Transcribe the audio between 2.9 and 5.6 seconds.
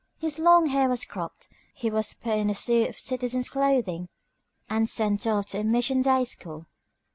citizen's clothing and sent off to